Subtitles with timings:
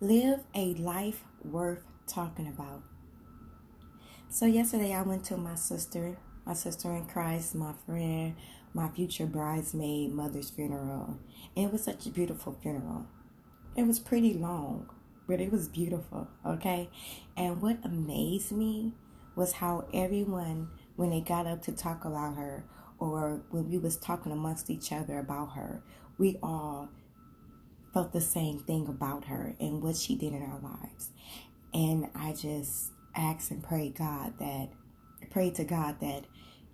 [0.00, 2.82] Live a life worth talking about.
[4.28, 8.36] So, yesterday I went to my sister, my sister in Christ, my friend,
[8.72, 11.18] my future bridesmaid mother's funeral.
[11.56, 13.06] And it was such a beautiful funeral.
[13.74, 14.88] It was pretty long,
[15.26, 16.90] but it was beautiful, okay?
[17.36, 18.92] And what amazed me
[19.34, 22.64] was how everyone, when they got up to talk about her,
[23.00, 25.82] or when we was talking amongst each other about her,
[26.18, 26.88] we all
[27.98, 31.10] felt the same thing about her and what she did in our lives.
[31.74, 34.68] And I just asked and prayed God that,
[35.30, 36.26] pray to God that,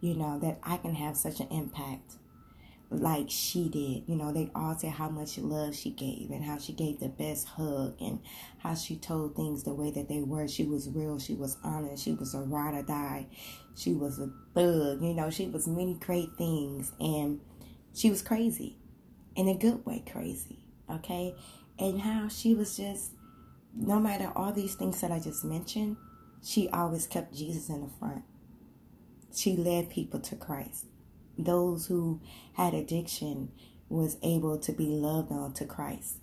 [0.02, 2.16] you know, that I can have such an impact
[2.90, 4.06] like she did.
[4.06, 7.08] You know, they all said how much love she gave and how she gave the
[7.08, 8.20] best hug and
[8.58, 10.46] how she told things the way that they were.
[10.46, 13.28] She was real, she was honest, she was a ride or die,
[13.74, 17.40] she was a thug, you know, she was many great things and
[17.94, 18.76] she was crazy
[19.34, 21.34] in a good way, crazy okay?
[21.78, 23.12] And how she was just,
[23.74, 25.96] no matter all these things that I just mentioned,
[26.42, 28.22] she always kept Jesus in the front.
[29.34, 30.86] She led people to Christ.
[31.36, 32.20] Those who
[32.52, 33.50] had addiction
[33.88, 36.18] was able to be loved on to Christ.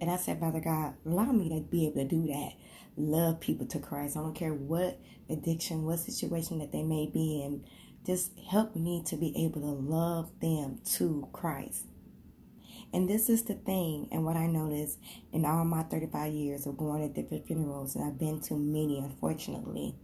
[0.00, 2.52] And I said, Father God, allow me to be able to do that.
[2.96, 4.16] Love people to Christ.
[4.16, 4.98] I don't care what
[5.30, 7.64] addiction, what situation that they may be in.
[8.04, 11.86] Just help me to be able to love them to Christ.
[12.92, 14.98] And this is the thing, and what I noticed
[15.32, 18.98] in all my 35 years of going to different funerals, and I've been to many,
[18.98, 19.94] unfortunately.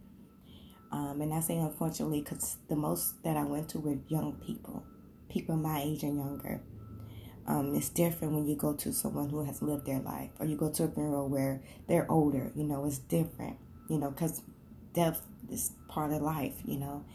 [0.91, 4.83] Um, and I say unfortunately because the most that I went to were young people,
[5.29, 6.61] people my age and younger.
[7.45, 10.55] Um, it's different when you go to someone who has lived their life, or you
[10.55, 12.51] go to a funeral where they're older.
[12.55, 13.57] You know, it's different.
[13.87, 14.41] You know, because
[14.93, 16.55] death is part of life.
[16.65, 17.05] You know,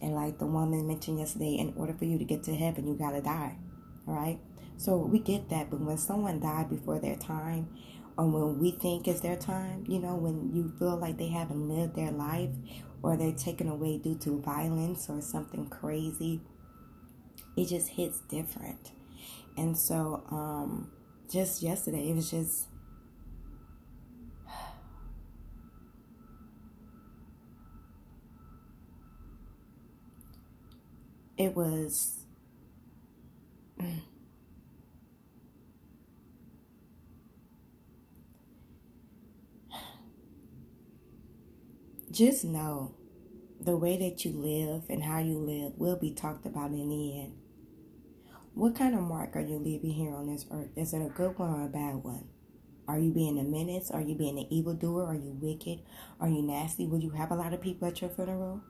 [0.00, 2.94] and like the woman mentioned yesterday, in order for you to get to heaven, you
[2.94, 3.56] gotta die.
[4.06, 4.38] Right.
[4.76, 7.68] So we get that, but when someone died before their time,
[8.16, 11.68] or when we think it's their time, you know, when you feel like they haven't
[11.68, 12.50] lived their life
[13.02, 16.40] or they're taken away due to violence or something crazy,
[17.56, 18.90] it just hits different.
[19.56, 20.90] And so, um,
[21.30, 22.68] just yesterday, it was just.
[31.36, 32.23] It was.
[33.80, 34.00] Mm.
[42.10, 42.94] Just know
[43.60, 47.20] the way that you live and how you live will be talked about in the
[47.20, 47.34] end.
[48.54, 50.68] What kind of mark are you leaving here on this earth?
[50.76, 52.28] Is it a good one or a bad one?
[52.86, 53.90] Are you being a menace?
[53.90, 55.06] Are you being an evildoer?
[55.06, 55.80] Are you wicked?
[56.20, 56.86] Are you nasty?
[56.86, 58.60] Will you have a lot of people at your funeral?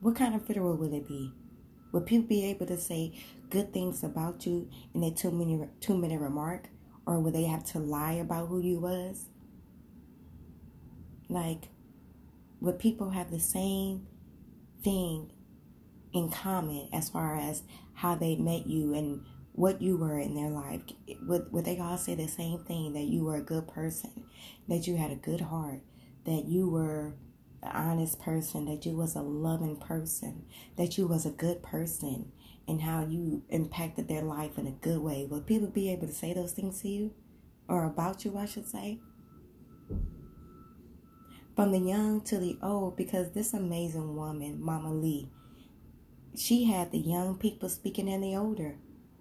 [0.00, 1.32] What kind of funeral will it be?
[1.92, 3.12] Will people be able to say
[3.50, 6.68] good things about you in a two minute two minute remark?
[7.06, 9.26] Or will they have to lie about who you was?
[11.28, 11.68] Like,
[12.60, 14.06] would people have the same
[14.84, 15.32] thing
[16.12, 17.62] in common as far as
[17.94, 20.82] how they met you and what you were in their life?
[21.26, 24.24] Would, would they all say the same thing that you were a good person,
[24.68, 25.80] that you had a good heart,
[26.24, 27.14] that you were
[27.62, 30.44] an honest person, that you was a loving person,
[30.76, 32.32] that you was a good person,
[32.68, 35.26] and how you impacted their life in a good way?
[35.30, 37.14] Would people be able to say those things to you?
[37.68, 38.98] Or about you, I should say?
[41.54, 45.28] from the young to the old because this amazing woman, Mama Lee,
[46.36, 48.76] she had the young people speaking and the older,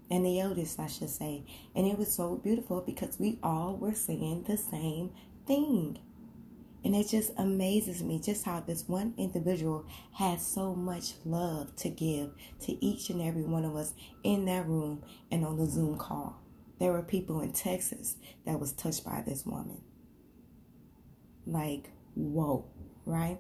[0.10, 1.44] and the oldest, I should say.
[1.76, 5.12] And it was so beautiful because we all were saying the same
[5.46, 6.00] thing.
[6.84, 11.90] And it just amazes me just how this one individual has so much love to
[11.90, 12.32] give
[12.62, 13.94] to each and every one of us
[14.24, 16.42] in that room and on the Zoom call.
[16.80, 18.16] There were people in Texas
[18.46, 19.82] that was touched by this woman.
[21.46, 22.66] Like, whoa,
[23.06, 23.38] right?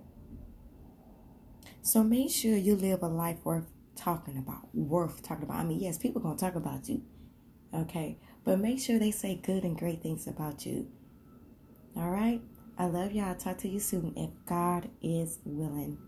[1.81, 3.65] So make sure you live a life worth
[3.95, 5.57] talking about, worth talking about.
[5.57, 7.01] I mean, yes, people gonna talk about you,
[7.73, 10.87] okay, but make sure they say good and great things about you.
[11.95, 12.41] All right,
[12.81, 13.35] I love y'all.
[13.35, 15.99] Talk to you soon if God is willing.